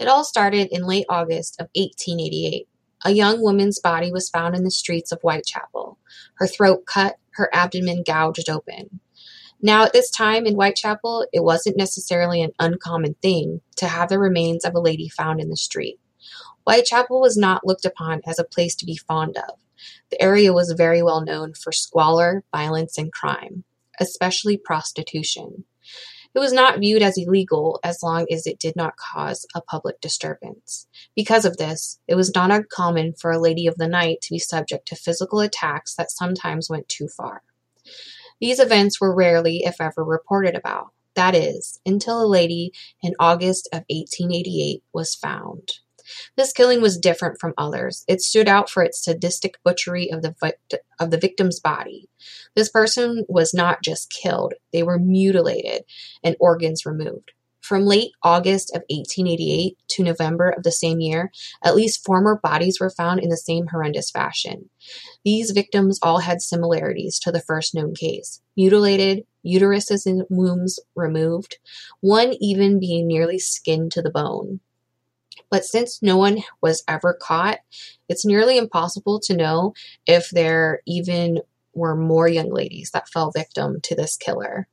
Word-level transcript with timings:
It 0.00 0.08
all 0.08 0.24
started 0.24 0.68
in 0.74 0.86
late 0.86 1.04
August 1.10 1.60
of 1.60 1.68
1888. 1.74 2.66
A 3.04 3.10
young 3.10 3.42
woman's 3.42 3.78
body 3.78 4.10
was 4.10 4.30
found 4.30 4.56
in 4.56 4.64
the 4.64 4.70
streets 4.70 5.12
of 5.12 5.20
Whitechapel, 5.20 5.98
her 6.36 6.46
throat 6.46 6.86
cut, 6.86 7.16
her 7.32 7.50
abdomen 7.52 8.02
gouged 8.02 8.48
open. 8.48 9.00
Now, 9.60 9.84
at 9.84 9.92
this 9.92 10.10
time 10.10 10.46
in 10.46 10.54
Whitechapel, 10.54 11.26
it 11.34 11.44
wasn't 11.44 11.76
necessarily 11.76 12.40
an 12.40 12.52
uncommon 12.58 13.16
thing 13.20 13.60
to 13.76 13.88
have 13.88 14.08
the 14.08 14.18
remains 14.18 14.64
of 14.64 14.74
a 14.74 14.80
lady 14.80 15.10
found 15.10 15.38
in 15.38 15.50
the 15.50 15.56
street. 15.56 16.00
Whitechapel 16.64 17.20
was 17.20 17.36
not 17.36 17.66
looked 17.66 17.84
upon 17.84 18.22
as 18.26 18.38
a 18.38 18.44
place 18.44 18.74
to 18.76 18.86
be 18.86 18.96
fond 18.96 19.36
of. 19.36 19.58
The 20.10 20.22
area 20.22 20.54
was 20.54 20.72
very 20.72 21.02
well 21.02 21.20
known 21.20 21.52
for 21.52 21.72
squalor, 21.72 22.42
violence, 22.50 22.96
and 22.96 23.12
crime, 23.12 23.64
especially 24.00 24.56
prostitution. 24.56 25.64
It 26.34 26.38
was 26.38 26.52
not 26.52 26.78
viewed 26.78 27.02
as 27.02 27.18
illegal 27.18 27.80
as 27.82 28.02
long 28.02 28.26
as 28.30 28.46
it 28.46 28.58
did 28.58 28.76
not 28.76 28.96
cause 28.96 29.46
a 29.54 29.60
public 29.60 30.00
disturbance. 30.00 30.86
Because 31.16 31.44
of 31.44 31.56
this, 31.56 31.98
it 32.06 32.14
was 32.14 32.34
not 32.34 32.52
uncommon 32.52 33.14
for 33.14 33.32
a 33.32 33.40
lady 33.40 33.66
of 33.66 33.76
the 33.76 33.88
night 33.88 34.20
to 34.22 34.34
be 34.34 34.38
subject 34.38 34.86
to 34.88 34.96
physical 34.96 35.40
attacks 35.40 35.94
that 35.96 36.10
sometimes 36.10 36.70
went 36.70 36.88
too 36.88 37.08
far. 37.08 37.42
These 38.40 38.60
events 38.60 39.00
were 39.00 39.14
rarely, 39.14 39.62
if 39.64 39.80
ever, 39.80 40.04
reported 40.04 40.54
about. 40.54 40.88
That 41.14 41.34
is, 41.34 41.80
until 41.84 42.24
a 42.24 42.26
lady 42.26 42.72
in 43.02 43.14
August 43.18 43.68
of 43.72 43.84
1888 43.88 44.82
was 44.92 45.14
found. 45.14 45.68
This 46.36 46.52
killing 46.52 46.80
was 46.80 46.98
different 46.98 47.40
from 47.40 47.54
others. 47.58 48.04
It 48.08 48.20
stood 48.20 48.48
out 48.48 48.70
for 48.70 48.82
its 48.82 49.04
sadistic 49.04 49.58
butchery 49.64 50.10
of 50.10 50.22
the, 50.22 50.34
of 50.98 51.10
the 51.10 51.18
victim's 51.18 51.60
body. 51.60 52.08
This 52.54 52.68
person 52.68 53.24
was 53.28 53.54
not 53.54 53.82
just 53.82 54.10
killed, 54.10 54.54
they 54.72 54.82
were 54.82 54.98
mutilated 54.98 55.84
and 56.22 56.36
organs 56.40 56.86
removed. 56.86 57.32
From 57.60 57.84
late 57.84 58.12
August 58.22 58.70
of 58.70 58.82
1888 58.88 59.76
to 59.88 60.02
November 60.02 60.50
of 60.50 60.62
the 60.62 60.72
same 60.72 61.00
year, 61.00 61.30
at 61.62 61.76
least 61.76 62.04
four 62.04 62.20
more 62.20 62.40
bodies 62.42 62.80
were 62.80 62.90
found 62.90 63.20
in 63.20 63.28
the 63.28 63.36
same 63.36 63.68
horrendous 63.68 64.10
fashion. 64.10 64.70
These 65.24 65.50
victims 65.50 65.98
all 66.02 66.18
had 66.18 66.40
similarities 66.40 67.18
to 67.20 67.30
the 67.30 67.40
first 67.40 67.74
known 67.74 67.94
case 67.94 68.40
mutilated, 68.56 69.24
uteruses 69.46 70.04
and 70.04 70.24
wombs 70.28 70.80
removed, 70.94 71.58
one 72.00 72.34
even 72.40 72.80
being 72.80 73.06
nearly 73.06 73.38
skinned 73.38 73.92
to 73.92 74.02
the 74.02 74.10
bone. 74.10 74.60
But 75.50 75.64
since 75.64 76.02
no 76.02 76.16
one 76.16 76.38
was 76.62 76.84
ever 76.86 77.12
caught, 77.20 77.58
it's 78.08 78.24
nearly 78.24 78.56
impossible 78.56 79.20
to 79.20 79.36
know 79.36 79.74
if 80.06 80.30
there 80.30 80.80
even 80.86 81.40
were 81.74 81.96
more 81.96 82.28
young 82.28 82.50
ladies 82.50 82.90
that 82.92 83.08
fell 83.08 83.30
victim 83.30 83.80
to 83.82 83.94
this 83.94 84.16
killer. 84.16 84.68